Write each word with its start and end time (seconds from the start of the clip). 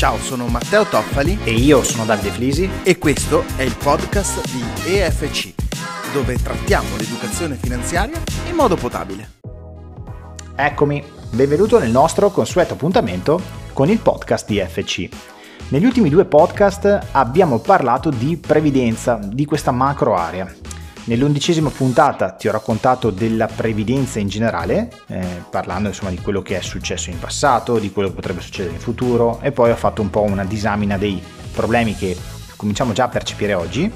Ciao, 0.00 0.16
sono 0.16 0.46
Matteo 0.46 0.86
Toffali 0.86 1.40
e 1.44 1.52
io 1.52 1.82
sono 1.82 2.06
Davide 2.06 2.30
Flisi 2.30 2.66
e 2.84 2.96
questo 2.96 3.44
è 3.56 3.60
il 3.60 3.76
podcast 3.76 4.50
di 4.50 4.94
EFC, 4.94 5.52
dove 6.14 6.36
trattiamo 6.36 6.96
l'educazione 6.96 7.56
finanziaria 7.56 8.18
in 8.48 8.54
modo 8.54 8.76
potabile. 8.76 9.32
Eccomi, 10.56 11.04
benvenuto 11.28 11.78
nel 11.78 11.90
nostro 11.90 12.30
consueto 12.30 12.72
appuntamento 12.72 13.42
con 13.74 13.90
il 13.90 13.98
podcast 13.98 14.46
di 14.48 14.56
EFC. 14.56 15.06
Negli 15.68 15.84
ultimi 15.84 16.08
due 16.08 16.24
podcast 16.24 17.08
abbiamo 17.12 17.58
parlato 17.58 18.08
di 18.08 18.38
previdenza, 18.38 19.20
di 19.22 19.44
questa 19.44 19.70
macro 19.70 20.16
area 20.16 20.50
Nell'undicesima 21.10 21.70
puntata 21.70 22.30
ti 22.30 22.46
ho 22.46 22.52
raccontato 22.52 23.10
della 23.10 23.48
previdenza 23.48 24.20
in 24.20 24.28
generale, 24.28 24.88
eh, 25.08 25.42
parlando 25.50 25.88
insomma 25.88 26.10
di 26.10 26.20
quello 26.20 26.40
che 26.40 26.56
è 26.56 26.62
successo 26.62 27.10
in 27.10 27.18
passato, 27.18 27.80
di 27.80 27.90
quello 27.90 28.10
che 28.10 28.14
potrebbe 28.14 28.40
succedere 28.40 28.76
in 28.76 28.80
futuro 28.80 29.40
e 29.40 29.50
poi 29.50 29.72
ho 29.72 29.76
fatto 29.76 30.02
un 30.02 30.10
po' 30.10 30.22
una 30.22 30.44
disamina 30.44 30.96
dei 30.96 31.20
problemi 31.52 31.96
che 31.96 32.16
cominciamo 32.54 32.92
già 32.92 33.06
a 33.06 33.08
percepire 33.08 33.54
oggi, 33.54 33.90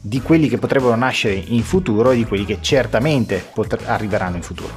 di 0.00 0.22
quelli 0.22 0.48
che 0.48 0.56
potrebbero 0.56 0.94
nascere 0.94 1.34
in 1.34 1.62
futuro 1.62 2.12
e 2.12 2.16
di 2.16 2.24
quelli 2.24 2.46
che 2.46 2.56
certamente 2.62 3.44
potre- 3.52 3.84
arriveranno 3.84 4.36
in 4.36 4.42
futuro. 4.42 4.72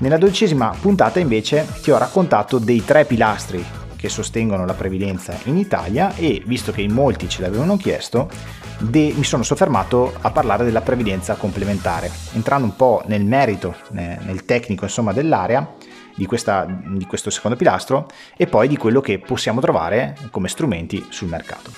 Nella 0.00 0.18
dodicesima 0.18 0.74
puntata 0.80 1.20
invece 1.20 1.64
ti 1.80 1.92
ho 1.92 1.98
raccontato 1.98 2.58
dei 2.58 2.84
tre 2.84 3.04
pilastri 3.04 3.64
che 3.98 4.08
sostengono 4.08 4.64
la 4.64 4.74
previdenza 4.74 5.36
in 5.44 5.58
Italia 5.58 6.14
e 6.14 6.40
visto 6.46 6.70
che 6.70 6.82
in 6.82 6.92
molti 6.92 7.28
ce 7.28 7.42
l'avevano 7.42 7.76
chiesto, 7.76 8.30
de- 8.78 9.12
mi 9.14 9.24
sono 9.24 9.42
soffermato 9.42 10.14
a 10.20 10.30
parlare 10.30 10.64
della 10.64 10.82
previdenza 10.82 11.34
complementare, 11.34 12.10
entrando 12.34 12.64
un 12.64 12.76
po' 12.76 13.02
nel 13.06 13.24
merito, 13.24 13.74
nel 13.90 14.44
tecnico 14.44 14.84
insomma 14.84 15.12
dell'area 15.12 15.74
di, 16.14 16.26
questa, 16.26 16.66
di 16.68 17.04
questo 17.06 17.30
secondo 17.30 17.56
pilastro 17.56 18.06
e 18.36 18.46
poi 18.46 18.68
di 18.68 18.76
quello 18.76 19.00
che 19.00 19.18
possiamo 19.18 19.60
trovare 19.60 20.16
come 20.30 20.48
strumenti 20.48 21.04
sul 21.08 21.28
mercato. 21.28 21.70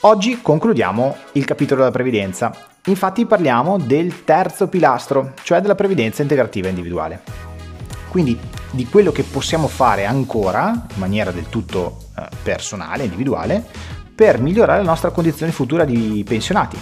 Oggi 0.00 0.40
concludiamo 0.40 1.16
il 1.32 1.44
capitolo 1.44 1.80
della 1.80 1.92
previdenza, 1.92 2.52
infatti 2.86 3.26
parliamo 3.26 3.78
del 3.78 4.24
terzo 4.24 4.66
pilastro, 4.66 5.34
cioè 5.42 5.60
della 5.60 5.74
previdenza 5.74 6.22
integrativa 6.22 6.68
individuale. 6.68 7.49
Quindi 8.10 8.38
di 8.72 8.86
quello 8.86 9.12
che 9.12 9.22
possiamo 9.22 9.68
fare 9.68 10.04
ancora 10.04 10.86
in 10.92 10.98
maniera 10.98 11.30
del 11.30 11.48
tutto 11.48 12.08
eh, 12.18 12.26
personale, 12.42 13.04
individuale, 13.04 13.64
per 14.14 14.40
migliorare 14.40 14.82
la 14.82 14.88
nostra 14.88 15.10
condizione 15.10 15.52
futura 15.52 15.84
di 15.84 16.22
pensionati 16.26 16.76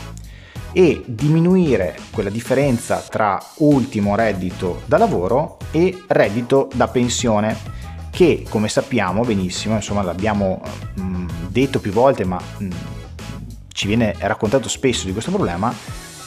e 0.73 1.03
diminuire 1.07 1.97
quella 2.11 2.31
differenza 2.31 2.97
tra 2.97 3.41
ultimo 3.59 4.17
reddito 4.17 4.83
da 4.87 4.99
lavoro 4.99 5.59
e 5.71 6.05
reddito 6.07 6.69
da 6.75 6.89
pensione 6.89 7.57
che 8.11 8.45
come 8.49 8.69
sappiamo 8.69 9.23
benissimo, 9.23 9.75
insomma 9.75 10.03
l'abbiamo 10.03 10.61
mh, 10.95 11.03
mm, 11.03 11.29
detto 11.49 11.79
più 11.79 11.93
volte 11.93 12.25
ma 12.25 12.41
mh, 12.41 12.65
mm, 12.65 12.71
ci 13.73 13.87
viene 13.87 14.15
raccontato 14.19 14.69
spesso 14.69 15.07
di 15.07 15.13
questo 15.13 15.31
problema, 15.31 15.73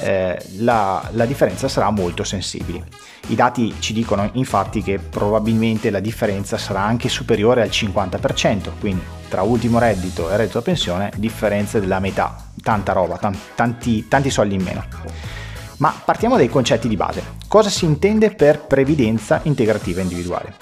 eh, 0.01 0.45
la, 0.57 1.07
la 1.11 1.25
differenza 1.25 1.67
sarà 1.67 1.89
molto 1.89 2.23
sensibile. 2.23 2.85
I 3.27 3.35
dati 3.35 3.75
ci 3.79 3.93
dicono 3.93 4.29
infatti 4.33 4.81
che 4.81 4.99
probabilmente 4.99 5.89
la 5.89 5.99
differenza 5.99 6.57
sarà 6.57 6.81
anche 6.81 7.07
superiore 7.07 7.61
al 7.61 7.69
50%, 7.69 8.71
quindi 8.79 9.03
tra 9.29 9.43
ultimo 9.43 9.79
reddito 9.79 10.29
e 10.29 10.37
reddito 10.37 10.61
pensione 10.61 11.11
differenze 11.15 11.79
della 11.79 11.99
metà, 11.99 12.49
tanta 12.61 12.91
roba, 12.91 13.17
tanti, 13.55 14.07
tanti 14.07 14.29
soldi 14.29 14.55
in 14.55 14.63
meno. 14.63 14.83
Ma 15.77 15.93
partiamo 16.03 16.37
dai 16.37 16.49
concetti 16.49 16.87
di 16.87 16.95
base. 16.95 17.23
Cosa 17.47 17.69
si 17.69 17.85
intende 17.85 18.31
per 18.31 18.59
previdenza 18.61 19.39
integrativa 19.43 20.01
individuale? 20.01 20.55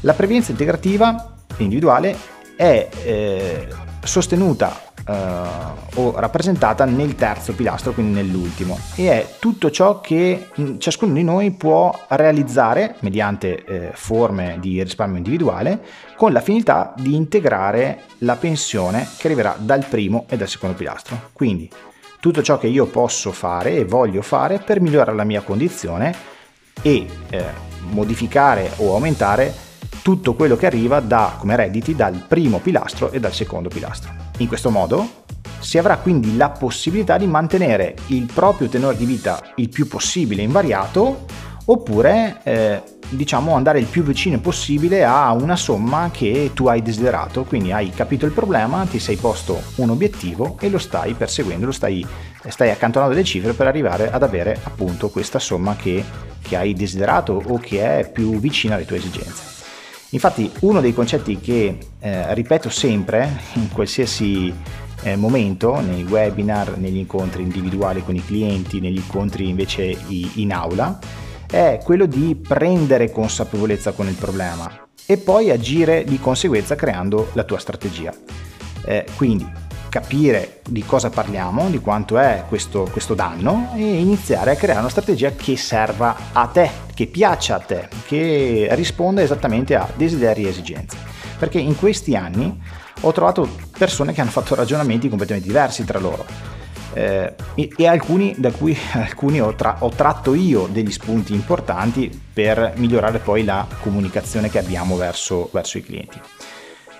La 0.00 0.14
previdenza 0.14 0.50
integrativa 0.50 1.34
individuale 1.58 2.16
è 2.56 2.88
eh, 3.04 3.68
sostenuta 4.02 4.89
o 5.06 6.18
rappresentata 6.18 6.84
nel 6.84 7.14
terzo 7.14 7.54
pilastro, 7.54 7.92
quindi 7.92 8.12
nell'ultimo, 8.14 8.78
e 8.94 9.10
è 9.10 9.34
tutto 9.38 9.70
ciò 9.70 10.00
che 10.00 10.48
mm, 10.58 10.78
ciascuno 10.78 11.12
di 11.12 11.24
noi 11.24 11.50
può 11.52 12.06
realizzare 12.08 12.96
mediante 13.00 13.64
eh, 13.64 13.90
forme 13.94 14.58
di 14.60 14.82
risparmio 14.82 15.16
individuale 15.16 15.82
con 16.16 16.32
la 16.32 16.40
finalità 16.40 16.92
di 16.96 17.14
integrare 17.14 18.02
la 18.18 18.36
pensione 18.36 19.08
che 19.16 19.26
arriverà 19.26 19.56
dal 19.58 19.84
primo 19.86 20.26
e 20.28 20.36
dal 20.36 20.48
secondo 20.48 20.76
pilastro. 20.76 21.30
Quindi 21.32 21.70
tutto 22.20 22.42
ciò 22.42 22.58
che 22.58 22.66
io 22.66 22.86
posso 22.86 23.32
fare 23.32 23.76
e 23.76 23.84
voglio 23.84 24.22
fare 24.22 24.58
per 24.58 24.80
migliorare 24.80 25.16
la 25.16 25.24
mia 25.24 25.40
condizione 25.40 26.14
e 26.82 27.06
eh, 27.30 27.44
modificare 27.90 28.70
o 28.76 28.92
aumentare 28.92 29.52
tutto 30.02 30.34
quello 30.34 30.56
che 30.56 30.66
arriva 30.66 31.00
da, 31.00 31.34
come 31.38 31.56
redditi 31.56 31.94
dal 31.94 32.24
primo 32.26 32.58
pilastro 32.58 33.10
e 33.10 33.20
dal 33.20 33.32
secondo 33.32 33.68
pilastro. 33.68 34.29
In 34.40 34.48
questo 34.48 34.70
modo 34.70 35.24
si 35.58 35.76
avrà 35.76 35.98
quindi 35.98 36.36
la 36.36 36.48
possibilità 36.48 37.18
di 37.18 37.26
mantenere 37.26 37.94
il 38.06 38.24
proprio 38.24 38.68
tenore 38.68 38.96
di 38.96 39.04
vita 39.04 39.40
il 39.56 39.68
più 39.68 39.86
possibile 39.86 40.40
invariato 40.40 41.26
oppure 41.66 42.40
eh, 42.42 42.82
diciamo 43.10 43.54
andare 43.54 43.80
il 43.80 43.84
più 43.84 44.02
vicino 44.02 44.40
possibile 44.40 45.04
a 45.04 45.30
una 45.32 45.56
somma 45.56 46.08
che 46.10 46.52
tu 46.54 46.68
hai 46.68 46.80
desiderato. 46.80 47.44
Quindi 47.44 47.70
hai 47.70 47.90
capito 47.90 48.24
il 48.24 48.32
problema 48.32 48.86
ti 48.86 48.98
sei 48.98 49.16
posto 49.16 49.60
un 49.76 49.90
obiettivo 49.90 50.56
e 50.58 50.70
lo 50.70 50.78
stai 50.78 51.12
perseguendo 51.12 51.66
lo 51.66 51.72
stai, 51.72 52.04
stai 52.48 52.70
accantonando 52.70 53.14
delle 53.14 53.26
cifre 53.26 53.52
per 53.52 53.66
arrivare 53.66 54.10
ad 54.10 54.22
avere 54.22 54.58
appunto 54.62 55.10
questa 55.10 55.38
somma 55.38 55.76
che, 55.76 56.02
che 56.40 56.56
hai 56.56 56.72
desiderato 56.72 57.42
o 57.46 57.58
che 57.58 57.98
è 57.98 58.10
più 58.10 58.40
vicina 58.40 58.76
alle 58.76 58.86
tue 58.86 58.96
esigenze 58.96 59.59
Infatti 60.10 60.50
uno 60.60 60.80
dei 60.80 60.92
concetti 60.92 61.38
che 61.38 61.78
eh, 62.00 62.34
ripeto 62.34 62.68
sempre 62.68 63.40
in 63.54 63.70
qualsiasi 63.70 64.52
eh, 65.02 65.16
momento, 65.16 65.80
nei 65.80 66.02
webinar, 66.04 66.76
negli 66.78 66.96
incontri 66.96 67.42
individuali 67.42 68.02
con 68.02 68.16
i 68.16 68.24
clienti, 68.24 68.80
negli 68.80 68.96
incontri 68.96 69.48
invece 69.48 69.96
in 70.08 70.52
aula, 70.52 70.98
è 71.46 71.80
quello 71.82 72.06
di 72.06 72.36
prendere 72.36 73.10
consapevolezza 73.10 73.92
con 73.92 74.08
il 74.08 74.14
problema 74.14 74.88
e 75.06 75.16
poi 75.16 75.50
agire 75.50 76.04
di 76.04 76.18
conseguenza 76.18 76.76
creando 76.76 77.30
la 77.32 77.44
tua 77.44 77.58
strategia. 77.58 78.12
Eh, 78.84 79.06
quindi 79.16 79.48
capire 79.90 80.60
di 80.66 80.84
cosa 80.86 81.10
parliamo, 81.10 81.68
di 81.68 81.80
quanto 81.80 82.16
è 82.16 82.44
questo, 82.48 82.88
questo 82.90 83.14
danno 83.14 83.72
e 83.74 83.82
iniziare 83.82 84.52
a 84.52 84.56
creare 84.56 84.80
una 84.80 84.88
strategia 84.88 85.32
che 85.32 85.56
serva 85.56 86.16
a 86.32 86.46
te, 86.46 86.70
che 86.94 87.06
piaccia 87.06 87.56
a 87.56 87.58
te, 87.58 87.88
che 88.06 88.68
risponda 88.70 89.20
esattamente 89.20 89.74
a 89.74 89.86
desideri 89.94 90.44
e 90.44 90.48
esigenze. 90.48 90.96
Perché 91.38 91.58
in 91.58 91.76
questi 91.76 92.14
anni 92.16 92.58
ho 93.02 93.12
trovato 93.12 93.48
persone 93.76 94.12
che 94.12 94.20
hanno 94.20 94.30
fatto 94.30 94.54
ragionamenti 94.54 95.08
completamente 95.08 95.48
diversi 95.48 95.84
tra 95.84 95.98
loro. 95.98 96.24
Eh, 96.92 97.34
e, 97.54 97.70
e, 97.76 97.86
alcuni 97.86 98.34
da 98.36 98.50
cui 98.50 98.76
alcuni 98.94 99.40
ho, 99.40 99.54
tra, 99.54 99.76
ho, 99.80 99.90
tratto 99.90 100.34
io 100.34 100.66
degli 100.66 100.90
spunti 100.90 101.32
importanti 101.32 102.10
per 102.32 102.72
migliorare 102.76 103.18
poi 103.18 103.44
la 103.44 103.66
comunicazione 103.80 104.50
che 104.50 104.58
abbiamo 104.58 104.96
verso, 104.96 105.48
verso 105.52 105.78
i 105.78 105.82
clienti. 105.82 106.20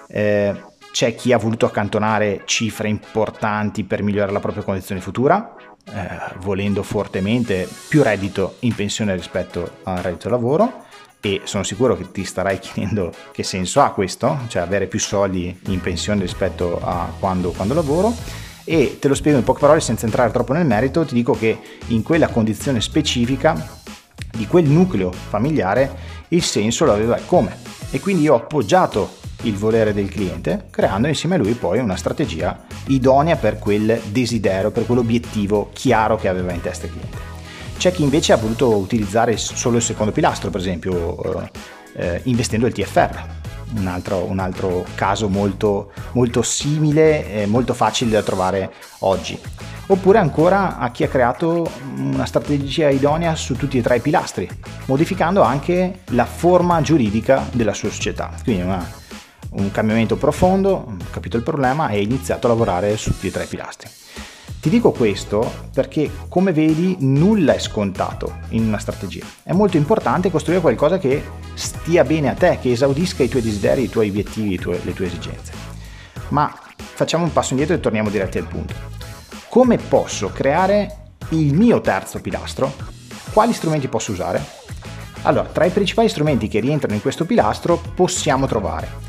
Eh, 0.09 0.55
c'è 0.93 1.15
chi 1.15 1.33
ha 1.33 1.39
voluto 1.39 1.67
accantonare 1.67 2.43
cifre 2.45 2.89
importanti 2.89 3.85
per 3.85 4.03
migliorare 4.03 4.33
la 4.33 4.41
propria 4.41 4.63
condizione 4.63 5.01
futura, 5.01 5.55
eh, 5.93 6.35
volendo 6.39 6.83
fortemente 6.83 7.69
più 7.89 8.03
reddito 8.03 8.57
in 8.61 8.75
pensione 8.75 9.15
rispetto 9.15 9.79
al 9.85 9.99
reddito 9.99 10.29
lavoro 10.29 10.85
e 11.21 11.43
sono 11.45 11.63
sicuro 11.63 11.97
che 11.97 12.11
ti 12.11 12.25
starai 12.25 12.59
chiedendo 12.61 13.13
che 13.33 13.43
senso 13.43 13.81
ha 13.81 13.93
questo, 13.93 14.39
cioè 14.49 14.63
avere 14.63 14.87
più 14.87 14.99
soldi 14.99 15.59
in 15.67 15.81
pensione 15.81 16.23
rispetto 16.23 16.81
a 16.83 17.13
quando, 17.19 17.51
quando 17.51 17.75
lavoro. 17.75 18.15
E 18.65 18.99
te 19.01 19.09
lo 19.09 19.15
spiego 19.15 19.39
in 19.39 19.45
poche 19.45 19.61
parole 19.61 19.81
senza 19.81 20.05
entrare 20.07 20.31
troppo 20.31 20.53
nel 20.53 20.67
merito, 20.67 21.05
ti 21.05 21.15
dico 21.15 21.33
che 21.33 21.59
in 21.89 22.03
quella 22.03 22.29
condizione 22.29 22.81
specifica 22.81 23.79
di 24.33 24.47
quel 24.47 24.65
nucleo 24.65 25.11
familiare 25.11 26.19
il 26.29 26.43
senso 26.43 26.85
lo 26.85 26.93
aveva 26.93 27.19
come. 27.27 27.57
E 27.91 27.99
quindi 27.99 28.23
io 28.23 28.35
ho 28.35 28.37
appoggiato 28.37 29.19
il 29.43 29.57
volere 29.57 29.93
del 29.93 30.09
cliente, 30.09 30.67
creando 30.71 31.09
insieme 31.09 31.37
a 31.37 31.39
lui 31.39 31.55
poi 31.55 31.79
una 31.79 31.97
strategia 31.97 32.65
idonea 32.87 33.37
per 33.37 33.59
quel 33.59 34.01
desiderio, 34.11 34.71
per 34.71 34.87
quell'obiettivo 34.87 35.71
chiaro 35.73 36.17
che 36.17 36.29
aveva 36.29 36.53
in 36.53 36.61
testa 36.61 36.87
il 36.87 36.93
cliente. 36.93 37.19
C'è 37.77 37.93
chi 37.93 38.03
invece 38.03 38.33
ha 38.33 38.37
voluto 38.37 38.77
utilizzare 38.77 39.37
solo 39.37 39.77
il 39.77 39.83
secondo 39.83 40.13
pilastro, 40.13 40.51
per 40.51 40.61
esempio 40.61 41.49
eh, 41.95 42.21
investendo 42.25 42.67
il 42.67 42.75
TFR, 42.75 43.39
un 43.77 43.87
altro, 43.87 44.25
un 44.25 44.39
altro 44.39 44.85
caso 44.95 45.29
molto, 45.29 45.93
molto 46.13 46.43
simile 46.43 47.33
e 47.33 47.47
molto 47.47 47.73
facile 47.73 48.11
da 48.11 48.23
trovare 48.23 48.73
oggi. 49.01 49.39
Oppure 49.87 50.19
ancora 50.19 50.79
a 50.79 50.91
chi 50.91 51.05
ha 51.05 51.09
creato 51.09 51.69
una 51.97 52.25
strategia 52.25 52.91
idonea 52.91 53.35
su 53.35 53.57
tutti 53.57 53.79
e 53.79 53.83
tre 53.83 53.97
i 53.97 54.01
pilastri, 54.01 54.49
modificando 54.87 55.43
anche 55.43 56.01
la 56.11 56.27
forma 56.27 56.81
giuridica 56.81 57.49
della 57.51 57.75
sua 57.75 57.91
società. 57.91 58.31
Quindi 58.45 58.63
una 58.63 58.99
un 59.51 59.71
cambiamento 59.71 60.17
profondo, 60.17 60.71
ho 60.71 60.97
capito 61.11 61.37
il 61.37 61.43
problema 61.43 61.89
e 61.89 61.99
ho 61.99 62.03
iniziato 62.03 62.47
a 62.47 62.51
lavorare 62.51 62.97
su 62.97 63.11
tutti 63.13 63.29
e 63.29 63.31
tre 63.31 63.45
i 63.45 63.47
pilastri. 63.49 63.89
Ti 64.61 64.69
dico 64.69 64.93
questo 64.93 65.69
perché, 65.73 66.11
come 66.29 66.53
vedi, 66.53 66.97
nulla 67.01 67.55
è 67.55 67.59
scontato 67.59 68.41
in 68.51 68.67
una 68.67 68.79
strategia. 68.79 69.25
È 69.43 69.53
molto 69.53 69.79
importante 69.79 70.31
costruire 70.31 70.61
qualcosa 70.61 70.99
che 70.99 71.25
stia 71.55 72.05
bene 72.05 72.29
a 72.29 72.35
te, 72.35 72.59
che 72.61 72.73
esaudisca 72.73 73.23
i 73.23 73.29
tuoi 73.29 73.41
desideri, 73.41 73.85
i 73.85 73.89
tuoi 73.89 74.11
obiettivi, 74.11 74.61
le 74.63 74.93
tue 74.93 75.07
esigenze. 75.07 75.53
Ma 76.29 76.55
facciamo 76.77 77.25
un 77.25 77.33
passo 77.33 77.53
indietro 77.53 77.75
e 77.75 77.81
torniamo 77.81 78.11
diretti 78.11 78.37
al 78.37 78.47
punto. 78.47 78.75
Come 79.49 79.79
posso 79.79 80.29
creare 80.29 81.13
il 81.31 81.55
mio 81.55 81.81
terzo 81.81 82.21
pilastro? 82.21 82.75
Quali 83.33 83.55
strumenti 83.55 83.89
posso 83.89 84.13
usare? 84.13 84.45
Allora, 85.23 85.49
tra 85.49 85.65
i 85.65 85.71
principali 85.71 86.09
strumenti 86.09 86.49
che 86.49 86.61
rientrano 86.61 86.95
in 86.95 87.01
questo 87.01 87.25
pilastro 87.25 87.81
possiamo 87.95 88.47
trovare 88.47 89.09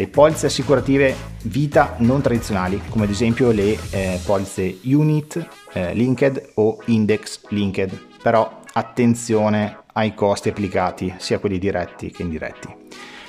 le 0.00 0.08
polizze 0.08 0.46
assicurative 0.46 1.14
vita 1.42 1.96
non 1.98 2.22
tradizionali, 2.22 2.80
come 2.88 3.04
ad 3.04 3.10
esempio 3.10 3.50
le 3.50 3.76
eh, 3.90 4.18
polizze 4.24 4.78
Unit 4.84 5.46
eh, 5.74 5.92
Linked 5.92 6.52
o 6.54 6.80
Index 6.86 7.42
Linked, 7.50 8.06
però 8.22 8.60
attenzione 8.72 9.82
ai 9.92 10.14
costi 10.14 10.48
applicati, 10.48 11.12
sia 11.18 11.38
quelli 11.38 11.58
diretti 11.58 12.10
che 12.10 12.22
indiretti. 12.22 12.74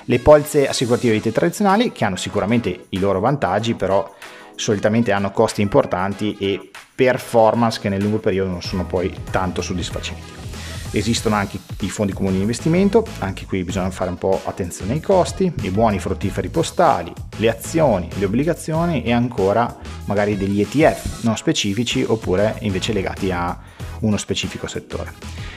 Le 0.06 0.20
polizze 0.20 0.70
assicurative 0.70 1.16
vita 1.16 1.30
tradizionali, 1.32 1.92
che 1.92 2.06
hanno 2.06 2.16
sicuramente 2.16 2.86
i 2.88 3.00
loro 3.00 3.20
vantaggi, 3.20 3.74
però 3.74 4.10
solitamente 4.56 5.12
hanno 5.12 5.32
costi 5.32 5.62
importanti 5.62 6.38
e 6.40 6.72
performance 6.96 7.82
che 7.82 7.90
nel 7.90 8.02
lungo 8.02 8.20
periodo 8.20 8.50
non 8.50 8.62
sono 8.62 8.86
poi 8.86 9.14
tanto 9.30 9.62
soddisfacenti. 9.62 10.51
Esistono 10.94 11.36
anche 11.36 11.58
i 11.80 11.90
fondi 11.90 12.12
comuni 12.12 12.36
di 12.36 12.42
investimento, 12.42 13.06
anche 13.20 13.46
qui 13.46 13.64
bisogna 13.64 13.90
fare 13.92 14.10
un 14.10 14.18
po' 14.18 14.42
attenzione 14.44 14.94
ai 14.94 15.00
costi, 15.00 15.52
i 15.62 15.70
buoni 15.70 16.00
fruttiferi 16.00 16.50
postali, 16.50 17.14
le 17.38 17.50
azioni, 17.50 18.10
le 18.18 18.26
obbligazioni 18.26 19.02
e 19.04 19.14
ancora 19.14 19.74
magari 20.06 20.36
degli 20.36 20.60
ETF 20.60 21.24
non 21.24 21.38
specifici 21.38 22.04
oppure 22.06 22.58
invece 22.62 22.92
legati 22.92 23.32
a 23.32 23.58
uno 24.02 24.18
specifico 24.18 24.68
settore. 24.68 25.51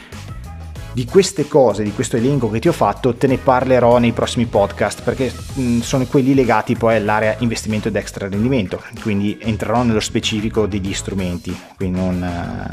Di 0.94 1.06
queste 1.06 1.48
cose, 1.48 1.82
di 1.82 1.92
questo 1.92 2.16
elenco 2.16 2.48
che 2.48 2.60
ti 2.60 2.68
ho 2.68 2.72
fatto, 2.72 3.16
te 3.16 3.26
ne 3.26 3.36
parlerò 3.36 3.98
nei 3.98 4.12
prossimi 4.12 4.46
podcast 4.46 5.02
perché 5.02 5.32
sono 5.80 6.06
quelli 6.06 6.34
legati 6.34 6.76
poi 6.76 6.94
all'area 6.94 7.34
investimento 7.40 7.88
ed 7.88 7.96
extra 7.96 8.28
rendimento, 8.28 8.80
quindi 9.02 9.36
entrerò 9.40 9.82
nello 9.82 9.98
specifico 9.98 10.66
degli 10.66 10.94
strumenti, 10.94 11.52
quindi 11.74 11.98
non, 11.98 12.22
eh, 12.22 12.72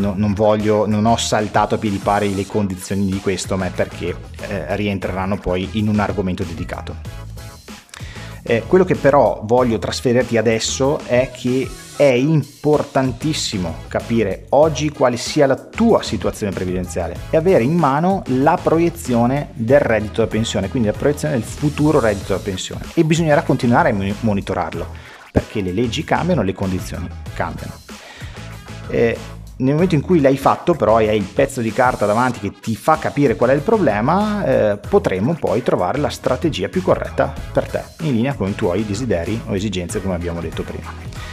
no, 0.00 0.14
non, 0.16 0.32
voglio, 0.32 0.86
non 0.86 1.04
ho 1.04 1.18
saltato 1.18 1.74
a 1.74 1.78
piedi 1.78 1.98
pari 1.98 2.34
le 2.34 2.46
condizioni 2.46 3.10
di 3.10 3.20
questo, 3.20 3.58
ma 3.58 3.66
è 3.66 3.70
perché 3.70 4.16
eh, 4.48 4.74
rientreranno 4.74 5.36
poi 5.36 5.68
in 5.72 5.88
un 5.88 6.00
argomento 6.00 6.44
dedicato. 6.44 6.96
Eh, 8.44 8.62
quello 8.66 8.84
che 8.84 8.94
però 8.94 9.42
voglio 9.44 9.78
trasferirti 9.78 10.38
adesso 10.38 11.00
è 11.04 11.30
che 11.30 11.68
è 12.02 12.14
importantissimo 12.14 13.76
capire 13.86 14.46
oggi 14.50 14.90
quale 14.90 15.16
sia 15.16 15.46
la 15.46 15.54
tua 15.54 16.02
situazione 16.02 16.52
previdenziale 16.52 17.16
e 17.30 17.36
avere 17.36 17.62
in 17.62 17.76
mano 17.76 18.24
la 18.26 18.58
proiezione 18.60 19.50
del 19.52 19.78
reddito 19.78 20.20
da 20.20 20.26
pensione, 20.26 20.68
quindi 20.68 20.88
la 20.88 20.96
proiezione 20.96 21.34
del 21.34 21.44
futuro 21.44 22.00
reddito 22.00 22.32
da 22.32 22.40
pensione. 22.40 22.86
E 22.94 23.04
bisognerà 23.04 23.42
continuare 23.42 23.90
a 23.90 24.14
monitorarlo 24.20 24.84
perché 25.30 25.60
le 25.60 25.70
leggi 25.70 26.02
cambiano, 26.02 26.42
le 26.42 26.52
condizioni 26.52 27.08
cambiano. 27.34 27.72
Eh, 28.88 29.16
nel 29.58 29.74
momento 29.74 29.94
in 29.94 30.00
cui 30.00 30.20
l'hai 30.20 30.36
fatto, 30.36 30.74
però, 30.74 31.00
e 31.00 31.08
hai 31.08 31.16
il 31.16 31.22
pezzo 31.22 31.60
di 31.60 31.72
carta 31.72 32.04
davanti 32.04 32.40
che 32.40 32.52
ti 32.60 32.74
fa 32.74 32.98
capire 32.98 33.36
qual 33.36 33.50
è 33.50 33.54
il 33.54 33.60
problema, 33.60 34.44
eh, 34.44 34.76
potremo 34.76 35.34
poi 35.34 35.62
trovare 35.62 35.98
la 35.98 36.08
strategia 36.08 36.68
più 36.68 36.82
corretta 36.82 37.32
per 37.52 37.68
te, 37.68 37.82
in 38.00 38.14
linea 38.14 38.34
con 38.34 38.48
i 38.48 38.56
tuoi 38.56 38.84
desideri 38.84 39.40
o 39.46 39.54
esigenze, 39.54 40.02
come 40.02 40.16
abbiamo 40.16 40.40
detto 40.40 40.64
prima. 40.64 41.31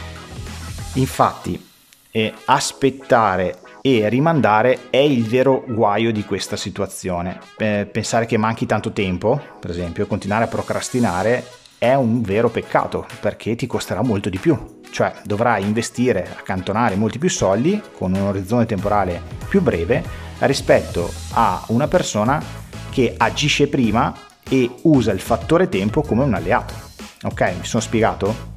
Infatti, 0.94 1.68
eh, 2.10 2.32
aspettare 2.46 3.60
e 3.80 4.08
rimandare 4.08 4.90
è 4.90 4.98
il 4.98 5.24
vero 5.24 5.64
guaio 5.66 6.12
di 6.12 6.24
questa 6.24 6.56
situazione. 6.56 7.38
Eh, 7.56 7.88
pensare 7.90 8.26
che 8.26 8.36
manchi 8.36 8.66
tanto 8.66 8.92
tempo, 8.92 9.40
per 9.58 9.70
esempio, 9.70 10.06
continuare 10.06 10.44
a 10.44 10.48
procrastinare 10.48 11.46
è 11.78 11.94
un 11.94 12.20
vero 12.20 12.50
peccato 12.50 13.06
perché 13.20 13.56
ti 13.56 13.66
costerà 13.66 14.02
molto 14.02 14.28
di 14.28 14.38
più 14.38 14.78
cioè 14.90 15.14
dovrai 15.24 15.64
investire, 15.64 16.28
accantonare 16.36 16.96
molti 16.96 17.18
più 17.18 17.30
soldi 17.30 17.80
con 17.96 18.14
un 18.14 18.22
orizzonte 18.22 18.66
temporale 18.66 19.22
più 19.48 19.60
breve 19.60 20.02
rispetto 20.40 21.10
a 21.32 21.62
una 21.68 21.88
persona 21.88 22.42
che 22.90 23.14
agisce 23.16 23.68
prima 23.68 24.14
e 24.48 24.68
usa 24.82 25.12
il 25.12 25.20
fattore 25.20 25.68
tempo 25.68 26.02
come 26.02 26.24
un 26.24 26.34
alleato. 26.34 26.74
Ok, 27.22 27.54
mi 27.58 27.64
sono 27.64 27.82
spiegato? 27.82 28.49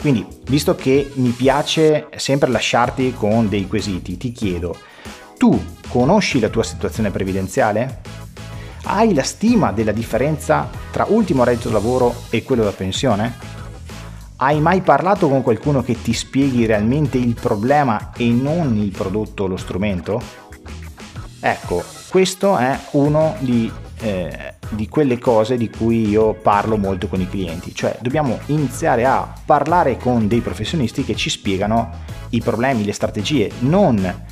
Quindi, 0.00 0.24
visto 0.44 0.76
che 0.76 1.10
mi 1.14 1.30
piace 1.30 2.06
sempre 2.16 2.48
lasciarti 2.50 3.14
con 3.14 3.48
dei 3.48 3.66
quesiti, 3.66 4.16
ti 4.16 4.30
chiedo, 4.30 4.76
tu 5.36 5.60
conosci 5.88 6.38
la 6.38 6.48
tua 6.48 6.62
situazione 6.62 7.10
previdenziale? 7.10 8.00
Hai 8.84 9.12
la 9.12 9.24
stima 9.24 9.72
della 9.72 9.90
differenza 9.90 10.70
tra 10.92 11.06
ultimo 11.08 11.42
reddito 11.42 11.72
lavoro 11.72 12.14
e 12.30 12.44
quello 12.44 12.62
da 12.62 12.70
pensione? 12.70 13.36
Hai 14.36 14.60
mai 14.60 14.82
parlato 14.82 15.28
con 15.28 15.42
qualcuno 15.42 15.82
che 15.82 16.00
ti 16.00 16.12
spieghi 16.12 16.64
realmente 16.64 17.18
il 17.18 17.34
problema 17.34 18.12
e 18.16 18.28
non 18.28 18.76
il 18.76 18.92
prodotto 18.92 19.42
o 19.42 19.46
lo 19.48 19.56
strumento? 19.56 20.22
Ecco, 21.40 21.82
questo 22.08 22.56
è 22.56 22.78
uno 22.92 23.34
di, 23.40 23.70
eh, 24.00 24.47
di, 24.70 24.88
quelle 24.88 25.18
cose 25.18 25.56
di 25.56 25.70
cui 25.70 26.08
io 26.08 26.34
parlo 26.34 26.76
molto 26.76 27.08
con 27.08 27.20
i 27.20 27.28
clienti, 27.28 27.74
cioè 27.74 27.96
dobbiamo 28.00 28.38
iniziare 28.46 29.04
a 29.04 29.32
parlare 29.44 29.96
con 29.96 30.28
dei 30.28 30.40
professionisti 30.40 31.04
che 31.04 31.14
ci 31.14 31.30
spiegano 31.30 31.90
i 32.30 32.40
problemi, 32.40 32.84
le 32.84 32.92
strategie, 32.92 33.50
non 33.60 34.24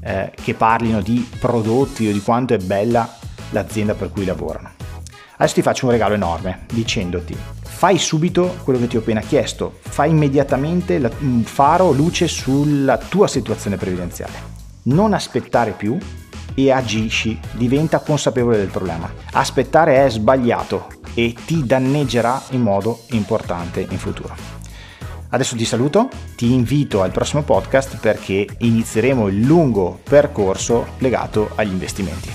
eh, 0.00 0.32
che 0.34 0.54
parlino 0.54 1.00
di 1.00 1.28
prodotti 1.38 2.08
o 2.08 2.12
di 2.12 2.20
quanto 2.20 2.54
è 2.54 2.58
bella 2.58 3.08
l'azienda 3.50 3.94
per 3.94 4.10
cui 4.10 4.24
lavorano. 4.24 4.70
Adesso 5.36 5.54
ti 5.54 5.62
faccio 5.62 5.86
un 5.86 5.92
regalo 5.92 6.14
enorme 6.14 6.66
dicendoti 6.72 7.36
fai 7.82 7.98
subito 7.98 8.58
quello 8.62 8.78
che 8.78 8.86
ti 8.86 8.96
ho 8.96 9.00
appena 9.00 9.18
chiesto, 9.18 9.78
fai 9.80 10.10
immediatamente 10.10 11.00
un 11.18 11.42
faro 11.42 11.90
luce 11.90 12.28
sulla 12.28 12.96
tua 12.96 13.26
situazione 13.26 13.76
previdenziale. 13.76 14.34
Non 14.82 15.12
aspettare 15.12 15.72
più 15.72 15.98
e 16.54 16.70
agisci, 16.70 17.38
diventa 17.52 18.00
consapevole 18.00 18.56
del 18.56 18.68
problema. 18.68 19.12
Aspettare 19.32 20.04
è 20.04 20.10
sbagliato 20.10 20.88
e 21.14 21.34
ti 21.44 21.64
danneggerà 21.64 22.42
in 22.50 22.62
modo 22.62 23.00
importante 23.10 23.86
in 23.88 23.98
futuro. 23.98 24.34
Adesso 25.30 25.56
ti 25.56 25.64
saluto, 25.64 26.10
ti 26.36 26.52
invito 26.52 27.02
al 27.02 27.10
prossimo 27.10 27.42
podcast 27.42 27.96
perché 27.98 28.46
inizieremo 28.58 29.28
il 29.28 29.40
lungo 29.40 29.98
percorso 30.02 30.88
legato 30.98 31.52
agli 31.54 31.70
investimenti. 31.70 32.30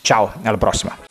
Ciao, 0.00 0.32
alla 0.42 0.56
prossima! 0.56 1.09